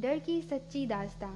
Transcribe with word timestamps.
डर 0.00 0.18
की 0.18 0.42
सच्ची 0.42 0.86
दास्तां। 0.86 1.32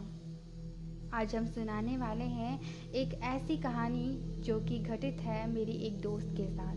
आज 1.13 1.37
हम 1.37 1.47
सुनाने 1.47 1.97
वाले 1.97 2.25
हैं 2.25 2.61
एक 2.91 3.15
ऐसी 3.15 3.57
कहानी 3.57 4.21
जो 4.43 4.61
कि 4.61 4.79
घटित 4.79 5.17
है 5.21 5.51
मेरी 5.51 5.73
एक 5.73 6.01
दोस्त 6.01 6.35
के 6.41 6.49
साथ। 6.49 6.77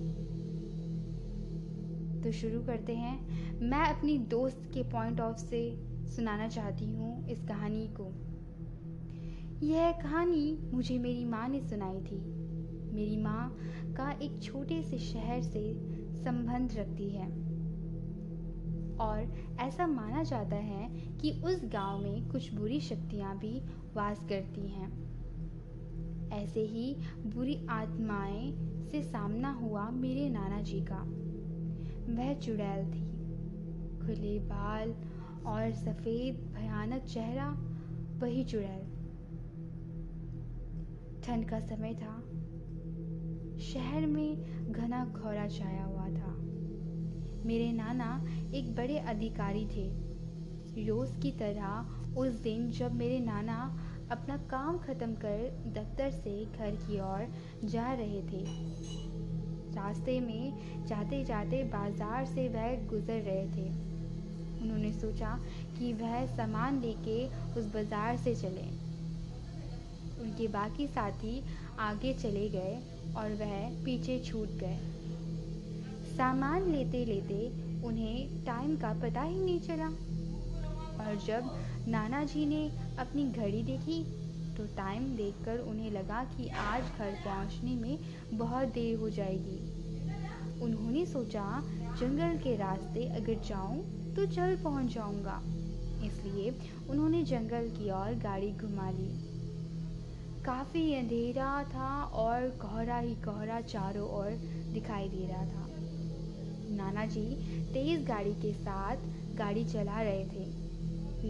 तो 2.23 2.31
शुरू 2.31 2.63
करते 2.63 2.95
हैं। 2.95 3.27
मैं 3.59 3.85
अपनी 3.85 4.17
दोस्त 4.17 4.71
के 4.73 4.83
पॉइंट 4.83 5.21
ऑफ़ 5.21 5.37
से 5.37 5.77
सुनाना 6.07 6.47
चाहती 6.47 6.85
हूँ 6.85 7.27
इस 7.27 7.43
कहानी 7.43 7.89
को। 8.01 8.05
यह 9.65 9.91
कहानी 9.91 10.71
मुझे 10.73 10.99
मेरी 10.99 11.25
माँ 11.25 11.47
ने 11.47 11.61
सुनाई 11.61 11.99
थी। 11.99 12.19
मेरी 12.93 13.17
माँ 13.17 13.57
का 13.97 14.11
एक 14.11 14.43
छोटे 14.43 14.83
से 14.83 14.97
शहर 14.97 15.41
से 15.41 15.73
संबंध 16.23 16.73
रखती 16.73 17.09
है। 17.09 17.46
और 18.99 19.33
ऐसा 19.59 19.87
माना 19.87 20.23
जाता 20.23 20.55
है 20.55 20.89
कि 21.17 21.31
उस 21.31 21.61
गाँव 21.65 21.99
में 21.99 22.29
कुछ 22.29 22.53
बुरी 22.53 22.79
शक्तियाँ 22.79 23.37
भी 23.37 23.59
वास 23.95 24.19
करती 24.19 24.67
हैं। 24.67 25.07
ऐसे 26.31 26.61
ही 26.61 26.95
बुरी 27.25 27.67
आत्माएँ 27.69 28.57
से 28.91 29.03
सामना 29.03 29.51
हुआ 29.51 29.89
मेरे 29.89 30.29
नाना 30.29 30.61
जी 30.61 30.81
का। 30.81 30.99
वह 32.13 32.33
चुड़ैल 32.33 32.85
थी। 32.85 33.17
खुले 34.05 34.39
बाल 34.39 34.95
और 35.45 35.71
सफ़ेद 35.71 36.53
भयानक 36.55 37.03
चेहरा, 37.03 37.49
वही 38.17 38.43
चुड़ैल। 38.43 38.97
ठंड 41.23 41.49
का 41.49 41.59
समय 41.59 41.93
था। 41.93 42.23
शहर 43.59 44.05
में 44.05 44.43
घना 44.71 45.05
खौरा 45.05 45.47
छाया 45.47 45.83
हुआ 45.83 46.06
मेरे 47.45 47.71
नाना 47.73 48.09
एक 48.53 48.75
बड़े 48.75 48.97
अधिकारी 48.99 49.65
थे। 49.67 49.87
रोज़ 50.85 51.11
की 51.19 51.31
तरह 51.31 52.19
उस 52.19 52.33
दिन 52.41 52.69
जब 52.71 52.93
मेरे 52.95 53.19
नाना 53.19 53.57
अपना 54.11 54.37
काम 54.49 54.77
ख़त्म 54.77 55.13
कर 55.15 55.71
दफ्तर 55.75 56.11
से 56.11 56.33
घर 56.45 56.75
की 56.77 56.99
ओर 56.99 57.27
जा 57.65 57.91
रहे 57.93 58.21
थे, 58.23 58.43
रास्ते 59.75 60.19
में 60.19 60.85
जाते 60.87 61.23
जाते 61.23 61.63
बाज़ार 61.63 62.25
से 62.25 62.47
वह 62.49 62.75
गुज़र 62.87 63.21
रहे 63.21 63.45
थे। 63.47 63.69
उन्होंने 64.61 64.91
सोचा 64.91 65.37
कि 65.77 65.93
वह 65.93 66.25
सामान 66.27 66.81
लेके 66.81 67.25
उस 67.59 67.65
बाज़ार 67.73 68.17
से 68.17 68.35
चले। 68.35 68.67
उनके 70.21 70.47
बाकी 70.47 70.87
साथी 70.87 71.41
आगे 71.79 72.13
चले 72.13 72.47
गए 72.49 72.77
और 73.17 73.33
वह 73.33 73.83
पीछे 73.85 74.19
छूट 74.19 74.57
गए। 74.57 74.77
सामान 76.17 76.63
लेते 76.71 77.03
लेते 77.05 77.47
उन्हें 77.87 78.45
टाइम 78.45 78.75
का 78.75 78.93
पता 78.93 79.21
ही 79.21 79.39
नहीं 79.39 79.59
चला। 79.59 79.87
और 81.03 81.15
जब 81.25 81.49
नाना 81.87 82.23
जी 82.23 82.45
ने 82.45 82.61
अपनी 82.99 83.23
घड़ी 83.23 83.61
देखी 83.63 84.03
तो 84.55 84.65
टाइम 84.77 85.03
देखकर 85.15 85.59
उन्हें 85.59 85.91
लगा 85.91 86.23
कि 86.23 86.47
आज 86.47 86.83
घर 86.83 87.11
पहुँचने 87.25 87.75
में 87.75 87.99
बहुत 88.33 88.67
देर 88.67 88.97
हो 88.99 89.09
जाएगी। 89.09 89.59
उन्होंने 90.61 91.05
सोचा, 91.05 91.45
जंगल 91.99 92.37
के 92.37 92.55
रास्ते 92.55 93.05
अगर 93.15 93.41
जाऊँ 93.47 93.77
तो 94.15 94.25
जल्द 94.25 94.63
पहुँच 94.63 94.93
जाऊँगा। 94.93 95.41
इसलिए 96.05 96.55
उन्होंने 96.89 97.23
जंगल 97.23 97.69
की 97.69 97.89
ओर 97.91 98.19
गाड़ी 98.23 98.51
घुमा 98.51 98.89
ली। 98.89 99.09
काफ़ी 100.43 100.93
अंधेरा 100.95 101.63
था 101.63 102.03
और 102.03 102.49
कोहरा 102.61 102.97
ही 102.97 103.15
कोहरा 103.15 103.61
चारों 103.61 104.09
ओर 104.09 104.31
दिखाई 104.73 105.09
दे 105.09 105.27
रहा 105.27 105.45
था। 105.45 105.76
नाना 106.69 107.05
जी 107.05 107.21
तेज़ 107.73 108.05
गाड़ी 108.05 108.33
के 108.33 108.53
साथ 108.53 108.97
गाड़ी 109.37 109.63
चला 109.65 110.01
रहे 110.01 110.23
थे, 110.25 110.45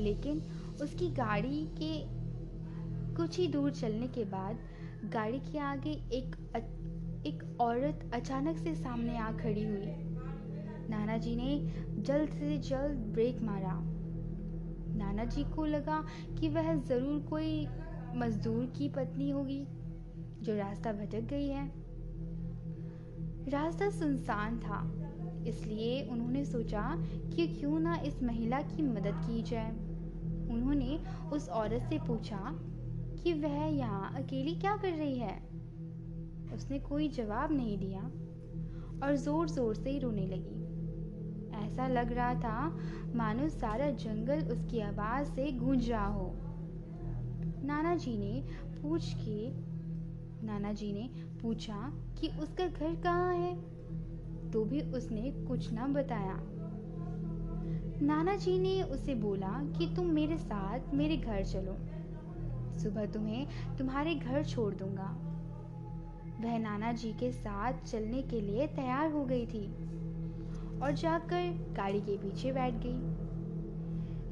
लेकिन 0.03 0.41
उसकी 0.81 1.09
गाड़ी 1.09 1.65
के 1.79 1.93
कुछ 3.15 3.37
ही 3.37 3.47
दूर 3.47 3.71
चलने 3.71 4.07
के 4.07 4.23
बाद 4.25 4.59
गाड़ी 5.13 5.39
के 5.41 5.57
आगे 5.59 5.91
एक 6.13 6.35
एक 7.25 7.43
औरत 7.61 8.09
अचानक 8.13 8.57
से 8.57 8.75
सामने 8.75 9.17
आ 9.17 9.31
खड़ी 9.31 9.63
हुई। 9.63 9.93
नाना 10.89 11.17
जी 11.17 11.35
ने 11.35 11.57
जल्द 12.01 12.29
से 12.29 12.57
जल्द 12.57 12.99
ब्रेक 13.13 13.41
मारा। 13.41 13.73
नाना 14.97 15.23
जी 15.25 15.43
को 15.43 15.65
लगा 15.65 16.03
कि 16.39 16.49
वह 16.49 16.73
ज़रूर 16.75 17.19
कोई 17.21 17.67
मज़दूर 18.15 18.65
की 18.77 18.89
पत्नी 18.89 19.29
होगी, 19.29 19.65
जो 20.41 20.55
रास्ता 20.57 20.93
भटक 20.93 21.27
गई 21.29 21.47
है। 21.47 21.67
रास्ता 23.49 23.89
सुनसान 23.89 24.59
था। 24.59 24.79
इसलिए 25.47 26.01
उन्होंने 26.03 26.45
सोचा 26.45 26.95
कि 27.35 27.47
क्यों 27.47 27.79
ना 27.79 27.95
इस 27.95 28.23
महिला 28.23 28.61
की 28.61 28.83
मदद 28.83 29.21
की 29.27 29.41
जाए। 29.43 29.71
उन्होंने 30.51 30.99
उस 31.33 31.49
औरत 31.49 31.87
से 31.89 31.97
पूछा 31.97 32.39
कि 33.23 33.33
वह 33.33 33.65
यहाँ 33.65 34.13
अकेली 34.15 34.55
क्या 34.55 34.77
कर 34.77 34.91
रही 34.91 35.17
है? 35.19 35.35
उसने 36.53 36.79
कोई 36.79 37.09
जवाब 37.09 37.51
नहीं 37.51 37.77
दिया 37.77 38.01
और 39.03 39.15
ज़ोर 39.15 39.49
ज़ोर 39.49 39.75
से 39.75 39.89
ही 39.89 39.99
रोने 39.99 40.25
लगी। 40.27 40.55
ऐसा 41.65 41.87
लग 41.87 42.11
रहा 42.11 42.33
था 42.33 42.77
मानो 43.15 43.49
सारा 43.49 43.89
जंगल 43.89 44.39
उसकी 44.39 44.79
आवाज़ 44.79 45.27
से 45.27 45.51
गूंज 45.51 45.89
रहा 45.89 46.07
हो। 46.07 46.31
नाना 47.63 47.95
जी 47.95 48.17
ने 48.17 48.43
पूछ 48.81 49.13
के 49.13 49.49
नाना 50.47 50.73
जी 50.73 50.93
ने 50.93 51.09
पूछा 51.41 51.93
कि 52.19 52.27
उसका 52.27 52.67
घर 52.67 52.95
कहाँ 52.95 53.33
है? 53.35 53.76
तो 54.53 54.65
भी 54.65 54.81
उसने 54.81 55.31
कुछ 55.47 55.73
ना 55.73 55.87
बताया। 55.87 56.39
नाना 58.01 58.35
जी 58.35 58.59
ने 58.59 58.81
उसे 58.83 59.15
बोला 59.15 59.47
कि 59.47 59.95
तुम 59.95 60.05
मेरे 60.05 60.37
साथ 60.37 60.93
मेरे 60.93 61.17
घर 61.17 61.43
चलो। 61.43 61.77
सुबह 62.79 63.05
तुम्हें 63.05 63.47
तुम्हारे 63.77 64.15
घर 64.15 64.43
छोड़ 64.43 64.73
दूँगा। 64.73 65.17
वह 66.41 66.57
नाना 66.59 66.91
जी 66.91 67.13
के 67.13 67.31
साथ 67.31 67.73
चलने 67.73 68.21
के 68.21 68.41
लिए 68.41 68.67
तैयार 68.67 69.11
हो 69.11 69.25
गई 69.25 69.45
थी 69.45 69.67
और 70.79 70.91
जाकर 70.91 71.73
गाड़ी 71.77 72.01
के 72.01 72.17
पीछे 72.17 72.51
बैठ 72.51 72.73
गई। 72.73 73.27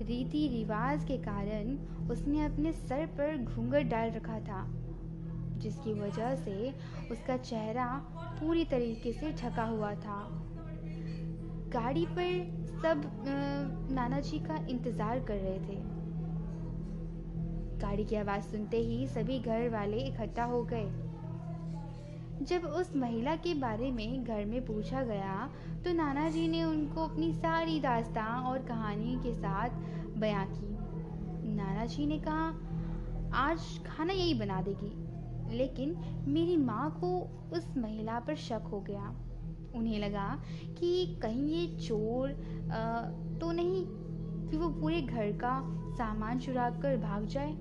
रीति 0.06 0.48
रिवाज 0.48 1.04
के 1.04 1.18
कारण 1.18 1.78
उसने 2.10 2.46
अपने 2.46 2.72
सर 2.72 3.06
पर 3.06 3.44
घूंघट 3.44 3.84
डाल 3.84 4.12
रखा 4.12 4.40
था। 4.40 4.85
जिसकी 5.58 5.94
वजह 5.94 6.36
से 6.36 6.74
उसका 7.12 7.38
चेहरा 7.38 7.88
पूरी 8.40 8.66
तरीके 8.66 9.14
से 9.14 9.32
ढका 9.34 9.64
हुआ 9.64 9.94
था। 9.96 10.20
गाड़ी 11.74 12.06
पर 12.06 12.54
सब 12.82 13.02
नाना 13.92 14.20
जी 14.20 14.40
का 14.40 14.56
इंतज़ार 14.70 15.20
कर 15.20 15.38
रहे 15.38 15.60
थे। 15.60 15.80
गाड़ी 17.80 18.06
की 18.06 18.16
आवाज़ 18.16 18.44
सुनते 18.44 18.78
ही 18.78 19.08
सभी 19.08 19.40
घर 19.40 19.70
वाले 19.70 19.98
इकट्ठा 20.00 20.44
हो 20.44 20.64
गए। 20.64 20.86
जब 22.42 22.66
उस 22.70 22.96
महिला 22.96 23.36
के 23.36 23.54
बारे 23.54 23.92
में 23.92 24.24
घर 24.24 24.46
में 24.46 24.66
पूछा 24.66 25.02
गया 25.04 25.50
तो 25.86 25.94
नाना 25.94 26.30
जी 26.30 26.48
ने 26.48 26.64
उनको 26.64 27.04
अपनी 27.04 27.32
सारी 27.34 27.80
दास्तां 27.80 28.28
और 28.44 28.60
कहानी 28.66 29.16
के 29.24 29.34
साथ 29.34 29.70
बयां 30.20 30.46
की। 30.46 31.54
नाना 31.56 31.86
जी 31.86 32.06
ने 32.06 32.20
कहा, 32.20 32.48
आज 33.40 33.60
खाना 33.88 34.14
यही 34.14 34.34
बना 34.34 34.62
देगी। 34.62 35.05
लेकिन 35.50 35.96
मेरी 36.28 36.58
माँ 36.58 36.98
को 37.02 37.20
उस 37.54 37.78
महिला 37.78 38.20
पर 38.20 38.36
शक 38.36 38.64
हो 38.72 38.82
गया। 38.82 39.16
उन्हें 39.76 40.00
लगा 40.00 40.42
कि 40.80 41.20
कहीं 41.22 41.48
ये 41.48 41.80
चोर 41.80 42.30
आ, 42.30 43.02
तो 43.40 43.52
नहीं 43.52 43.86
कि 44.50 44.58
वो 44.58 44.70
पूरे 44.70 45.02
घर 45.02 45.32
का 45.32 45.60
सामान 45.96 46.40
चुरा 46.40 46.70
कर 46.70 46.98
भाग 46.98 47.26
जाए। 47.26 47.52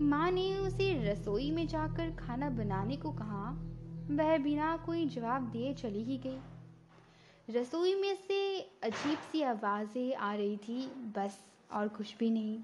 माँ 0.00 0.30
ने 0.30 0.56
उसे 0.56 1.12
रसोई 1.12 1.50
में 1.50 1.66
जाकर 1.68 2.10
खाना 2.10 2.50
बनाने 2.50 2.96
को 2.96 3.10
कहा। 3.10 3.50
वह 4.10 4.38
बिना 4.38 4.76
कोई 4.76 5.06
जवाब 5.06 5.42
दिए 5.42 5.74
चली 5.74 6.02
ही 6.02 6.18
गई। 6.18 6.38
रसोई 7.50 7.94
में 7.94 8.14
से 8.14 8.60
अजीब 8.60 9.18
सी 9.18 9.42
आवाज़ें 9.42 10.14
आ 10.14 10.34
रही 10.34 10.56
थी 10.56 10.86
बस 10.86 11.44
और 11.72 11.88
कुछ 11.88 12.16
भी 12.18 12.30
नहीं। 12.30 12.58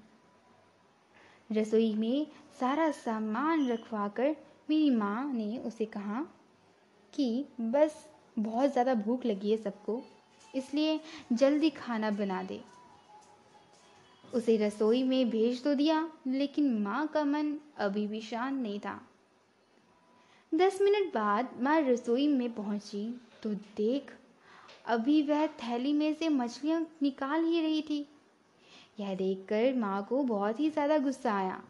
रसोई 1.53 1.93
में 1.95 2.27
सारा 2.59 2.89
सामान 2.91 3.67
रखवा 3.67 4.07
कर 4.07 4.35
मेरी 4.69 4.89
माँ 4.89 5.31
ने 5.33 5.57
उसे 5.57 5.85
कहा 5.85 6.25
कि 7.13 7.45
बस, 7.61 8.05
बहुत 8.39 8.71
ज़्यादा 8.71 8.93
भूख 8.95 9.25
लगी 9.25 9.51
है 9.51 9.57
सबको, 9.57 10.01
इसलिए 10.53 10.99
जल्दी 11.33 11.69
खाना 11.69 12.11
बना 12.11 12.41
दे। 12.43 12.59
उसे 14.33 14.55
रसोई 14.57 15.03
में 15.03 15.29
भेज 15.29 15.63
तो 15.63 15.73
दिया, 15.75 16.07
लेकिन 16.27 16.73
माँ 16.83 17.05
का 17.07 17.23
मन 17.23 17.55
अभी 17.77 18.05
भी 18.07 18.21
शांत 18.21 18.61
नहीं 18.61 18.79
था। 18.79 18.99
दस 20.51 20.79
मिनट 20.81 21.13
बाद 21.13 21.49
माँ 21.61 21.79
रसोई 21.81 22.27
में 22.27 22.53
पहुँची 22.53 23.05
तो 23.43 23.53
देख, 23.77 24.11
अभी 24.85 25.21
वह 25.21 25.45
थैली 25.59 25.93
में 25.93 26.13
से 26.13 26.29
मछलियाँ 26.29 26.85
निकाल 27.01 27.45
ही 27.45 27.61
रही 27.61 27.81
थी। 27.81 28.05
यह 28.99 29.15
देखकर 29.15 29.73
माँ 29.73 30.03
को 30.09 30.23
बहुत 30.23 30.59
ही 30.59 30.69
ज़्यादा 30.69 30.97
गुस्सा 30.97 31.33
आया। 31.33 31.63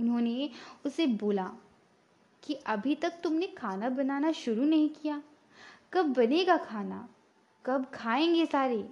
उन्होंने 0.00 0.50
उसे 0.86 1.06
बोला 1.06 1.50
कि 2.42 2.54
अभी 2.54 2.94
तक 2.94 3.20
तुमने 3.22 3.46
खाना 3.46 3.88
बनाना 3.88 4.32
शुरू 4.32 4.64
नहीं 4.64 4.88
किया। 4.88 5.22
कब 5.92 6.12
बनेगा 6.12 6.56
खाना? 6.56 7.08
कब 7.64 7.86
खाएँगे 7.94 8.46
सारे? 8.46 8.88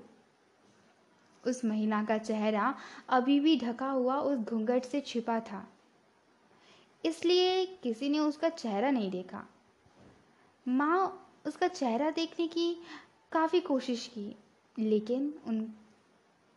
उस 1.47 1.65
महिला 1.65 2.03
का 2.05 2.19
चेहरा 2.19 2.75
अभी 3.09 3.41
भी 3.41 3.57
ढका 3.57 3.91
हुआ 3.91 4.17
उस 4.17 4.39
घूंघट 4.39 4.85
से 4.85 5.01
छिपा 5.01 5.41
था। 5.41 5.67
इसलिए 7.05 7.67
किसी 7.67 8.09
ने 8.09 8.19
उसका 8.19 8.49
चेहरा 8.49 8.91
नहीं 8.91 9.11
देखा। 9.11 9.45
माँ 10.69 11.27
उसका 11.47 11.69
चेहरा 11.69 12.11
देखने 12.11 12.47
की 12.47 12.77
काफ़ी 13.33 13.61
कोशिश 13.61 14.07
की, 14.07 14.37
लेकिन 14.79 15.35
उन, 15.47 15.71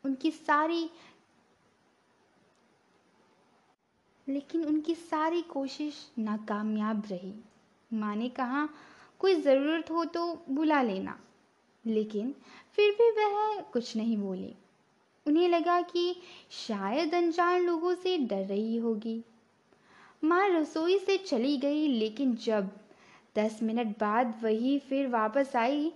उनकी 0.05 0.31
सारी 0.31 0.89
लेकिन 4.29 4.65
उनकी 4.65 4.95
सारी 4.95 5.41
कोशिश 5.41 6.11
नाकामयाब 6.19 7.03
रही। 7.11 7.33
माँ 7.93 8.15
ने 8.15 8.29
कहा, 8.29 8.69
कोई 9.19 9.35
ज़रूरत 9.35 9.91
हो 9.91 10.05
तो 10.05 10.43
बुला 10.49 10.81
लेना। 10.81 11.19
लेकिन 11.85 12.35
फिर 12.75 12.91
भी 12.91 13.11
वह 13.11 13.61
कुछ 13.61 13.97
नहीं 13.97 14.17
बोली। 14.17 14.55
उन्हें 15.27 15.49
लगा 15.49 15.81
कि 15.81 16.15
शायद 16.67 17.15
अनजान 17.15 17.61
लोगों 17.61 17.95
से 17.95 18.17
डर 18.17 18.45
रही 18.45 18.77
होगी। 18.77 19.23
माँ 20.23 20.49
रसोई 20.49 20.99
से 20.99 21.17
चली 21.17 21.57
गई, 21.57 21.87
लेकिन 21.87 22.35
जब 22.35 22.69
दस 23.35 23.59
मिनट 23.63 23.87
बाद 23.87 24.39
वही 24.43 24.79
फिर 24.79 25.07
वापस 25.07 25.55
आई 25.55 25.89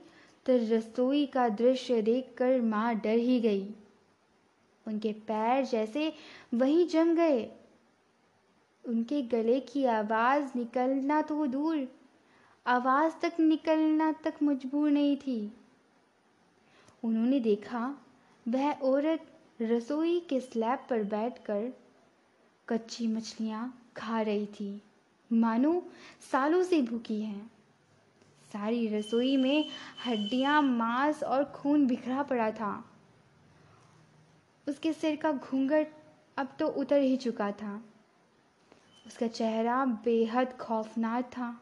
तो 0.46 0.76
रसोई 0.76 1.26
का 1.26 1.50
दृश्य 1.50 2.02
देखकर 2.02 2.62
माँ 2.62 2.96
डर 2.96 3.18
ही 3.18 3.40
गई। 3.40 3.68
उनके 4.88 5.14
पैर 5.14 5.66
जैसे 5.66 6.14
वहीं 6.54 6.88
जम 6.88 7.16
गए। 7.16 7.52
उनके 8.88 9.22
गले 9.22 9.60
की 9.60 9.86
आवाज़ 9.86 10.52
निकलना 10.56 11.22
तो 11.22 11.46
दूर, 11.48 11.88
आवाज़ 12.68 13.14
तक 13.22 13.40
निकलना 13.40 14.12
तक 14.12 14.34
मजबूर 14.44 14.92
नहीं 14.92 15.18
थी। 15.18 15.54
उन्होंने 17.04 17.40
देखा, 17.40 17.98
वह 18.48 18.72
औरत 18.72 19.32
रसोई 19.62 20.20
के 20.20 20.40
स्लैब 20.40 20.80
पर 20.90 21.04
बैठकर 21.04 21.74
कच्ची 22.70 23.08
मछलियाँ 23.08 23.90
खा 23.98 24.22
रही 24.22 24.46
थी। 24.46 24.82
मानो 25.34 25.84
सालों 26.32 26.64
से 26.64 26.82
भूखी 26.82 27.22
है। 27.22 27.40
सारी 28.54 28.88
रसोई 28.88 29.38
में 29.38 29.66
हड्डियाँ, 30.06 30.62
मांस 30.62 31.24
और 31.24 31.44
खून 31.44 31.88
बिखरा 31.88 32.24
पड़ा 32.24 32.52
था। 32.52 32.86
उसके 34.68 34.94
सिर 34.94 35.16
का 35.16 35.32
घूंघट 35.32 35.88
अब 36.38 36.56
तो 36.60 36.68
उतर 36.68 37.02
ही 37.02 37.18
चुका 37.18 37.52
था। 37.52 37.84
उसका 39.08 39.28
चेहरा 39.28 39.86
बेहद 39.86 40.58
खौफनाक 40.58 41.26
था। 41.26 41.62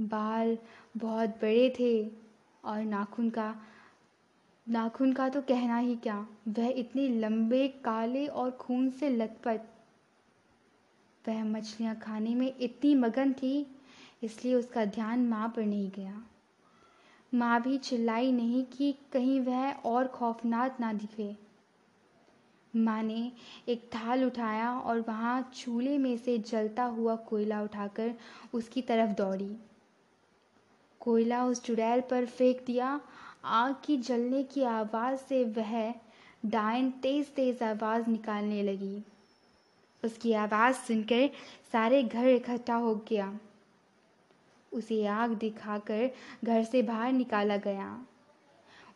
बाल 0.00 0.58
बहुत 0.96 1.28
बड़े 1.28 1.74
थे 1.78 2.10
और 2.64 2.82
नाखून 2.82 3.30
का 3.30 3.54
नाखून 4.68 5.12
का 5.12 5.28
तो 5.28 5.42
कहना 5.42 5.76
ही 5.78 5.96
क्या? 5.96 6.26
वह 6.48 6.68
इतने 6.68 7.08
लंबे, 7.08 7.68
काले 7.68 8.26
और 8.26 8.50
खून 8.50 8.90
से 8.90 9.10
लथपथ। 9.10 9.60
वह 11.28 11.44
मछलियाँ 11.44 11.96
खाने 11.96 12.34
में 12.34 12.54
इतनी 12.60 12.94
मगन 12.94 13.32
थी, 13.32 13.66
इसलिए 14.22 14.54
उसका 14.54 14.84
ध्यान 14.84 15.26
माँ 15.28 15.48
पर 15.48 15.62
नहीं 15.62 15.90
गया। 15.90 16.22
माँ 17.34 17.62
भी 17.62 17.78
चिल्लाई 17.78 18.32
नहीं 18.32 18.64
कि 18.64 18.94
कहीं 19.12 19.40
वह 19.40 19.72
और 19.72 20.06
खौफनाक 20.06 20.80
ना 20.80 20.92
दिखे। 20.92 21.47
माँ 22.76 23.02
ने 23.02 23.32
एक 23.68 23.90
थाल 23.94 24.24
उठाया 24.24 24.78
और 24.78 25.00
वहाँ 25.00 25.52
चूल्हे 25.56 25.98
में 25.98 26.18
से 26.18 26.38
जलता 26.38 26.84
हुआ 26.84 27.16
कोयला 27.16 27.62
उठाकर 27.62 28.14
उसकी 28.54 28.82
तरफ़ 28.82 29.10
दौड़ी। 29.10 29.56
कोयला 31.00 31.44
उस 31.44 31.62
चुड़ैल 31.62 32.00
पर 32.00 32.26
फेंक 32.26 32.64
दिया। 32.66 33.00
आग 33.44 33.76
की 33.84 33.96
जलने 33.96 34.42
की 34.42 34.62
आवाज़ 34.62 35.18
से 35.18 35.44
वह 35.44 35.94
डायन 36.46 36.90
तेज़ 36.90 37.26
तेज़ 37.26 37.64
आवाज़ 37.64 38.10
निकालने 38.10 38.62
लगी। 38.62 39.02
उसकी 40.04 40.32
आवाज़ 40.32 40.76
सुनकर 40.76 41.30
सारे 41.72 42.02
घर 42.02 42.26
इकट्ठा 42.26 42.74
हो 42.74 42.94
गया। 42.94 43.38
उसे 44.72 45.06
आग 45.06 45.30
दिखाकर 45.30 46.10
घर 46.44 46.64
से 46.64 46.82
बाहर 46.82 47.12
निकाला 47.12 47.56
गया। 47.56 48.06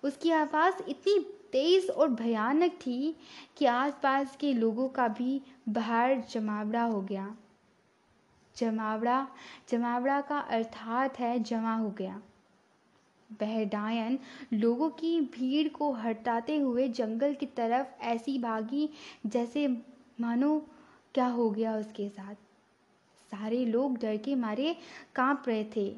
उसकी 0.04 0.30
आवाज़ 0.30 0.74
इतनी 0.88 1.42
तेज़ 1.52 1.90
और 1.90 2.08
भयानक 2.08 2.72
थी 2.72 3.16
कि 3.56 3.64
आसपास 3.64 4.37
के 4.37 4.52
लोगों 4.52 4.88
का 4.88 5.08
भी 5.08 5.40
बाहर 5.69 6.20
जमावड़ा 6.31 6.82
हो 6.82 7.00
गया। 7.02 7.34
जमावड़ा 8.56 9.26
जमावड़ा 9.69 10.20
का 10.20 10.38
अर्थात 10.38 11.19
है 11.19 11.38
जमा 11.38 11.75
हो 11.75 11.90
गया। 11.90 12.20
वह 13.31 13.64
डायन 13.64 14.19
लोगों 14.52 14.88
की 14.90 15.20
भीड़ 15.20 15.69
को 15.69 15.93
हटाते 15.93 16.56
हुए 16.58 16.88
जंगल 16.88 17.34
की 17.34 17.46
तरफ़ 17.46 18.02
ऐसी 18.02 18.38
भागी 18.38 18.88
जैसे 19.26 19.66
मानो 20.20 20.58
क्या 21.14 21.26
हो 21.26 21.50
गया 21.50 21.76
उसके 21.76 22.08
साथ। 22.08 22.34
सारे 23.31 23.64
लोग 23.66 23.98
डर 23.98 24.16
के 24.16 24.34
मारे 24.34 24.76
काँप 25.14 25.44
रहे 25.48 25.64
थे, 25.76 25.96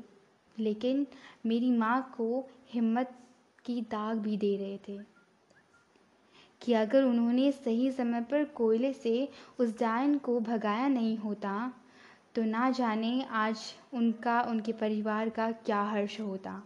लेकिन 0.59 1.07
मेरी 1.47 1.71
माँ 1.71 2.15
को 2.17 2.45
हिम्मत 2.71 3.19
की 3.65 3.81
दाग 3.81 4.19
भी 4.19 4.37
दे 4.37 4.57
रहे 4.57 4.79
थे। 4.89 5.14
कि 6.65 6.73
अगर 6.73 7.05
उन्होंने 7.05 7.53
सही 7.53 7.93
समय 7.93 8.21
पर 8.21 8.45
कोयले 8.45 8.93
से 8.93 9.29
उस 9.59 9.79
डायन 9.81 10.19
को 10.19 10.41
भगाया 10.41 10.89
नहीं 10.89 11.19
होता 11.19 11.73
तो 12.35 12.43
ना 12.43 12.71
जाने 12.71 13.25
आज 13.31 13.75
उनका, 13.95 14.43
उनके 14.43 14.73
परिवार 14.73 15.29
का 15.29 15.51
क्या 15.53 15.83
हर्ष 15.83 16.21
होता। 16.21 16.63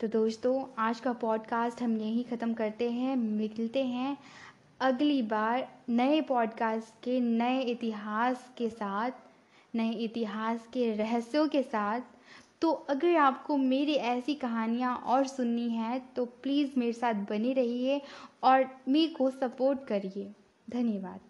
तो 0.00 0.08
दोस्तों, 0.08 0.64
आज 0.78 1.00
का 1.00 1.12
पॉडकास्ट 1.12 1.82
हम 1.82 1.96
यहीं 1.96 2.24
ख़त्म 2.24 2.54
करते 2.54 2.90
हैं। 2.90 3.16
मिलते 3.16 3.84
हैं 3.84 4.18
अगली 4.80 5.22
बार 5.22 5.68
नए 5.88 6.20
पॉडकास्ट 6.20 7.04
के, 7.04 7.20
नए 7.20 7.60
इतिहास 7.60 8.50
के 8.58 8.68
साथ, 8.70 9.10
नए 9.74 9.90
इतिहास 9.90 10.66
के 10.72 10.92
रहस्यों 10.92 11.48
के 11.48 11.62
साथ। 11.62 12.00
तो 12.62 12.70
अगर 12.70 13.16
आपको 13.16 13.56
मेरी 13.56 13.94
ऐसी 13.94 14.34
कहानियाँ 14.34 14.94
और 14.96 15.26
सुननी 15.26 15.68
है 15.68 15.98
तो 16.16 16.24
प्लीज़ 16.24 16.78
मेरे 16.78 16.92
साथ 16.92 17.14
बने 17.30 17.52
रहिए 17.52 18.00
और 18.42 18.66
मेरे 18.88 19.12
को 19.14 19.30
सपोर्ट 19.30 19.84
करिए। 19.86 20.32
धन्यवाद। 20.70 21.20